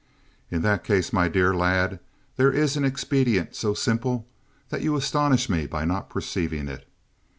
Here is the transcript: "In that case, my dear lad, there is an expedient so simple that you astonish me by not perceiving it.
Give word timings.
"In 0.49 0.63
that 0.63 0.83
case, 0.83 1.13
my 1.13 1.27
dear 1.27 1.53
lad, 1.53 1.99
there 2.35 2.51
is 2.51 2.75
an 2.75 2.83
expedient 2.83 3.53
so 3.53 3.75
simple 3.75 4.25
that 4.69 4.81
you 4.81 4.95
astonish 4.95 5.47
me 5.47 5.67
by 5.67 5.85
not 5.85 6.09
perceiving 6.09 6.67
it. 6.69 6.89